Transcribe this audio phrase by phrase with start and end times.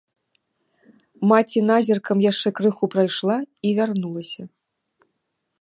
[1.31, 3.37] Маці назіркам яшчэ крыху прайшла
[3.69, 4.43] і вярнулася.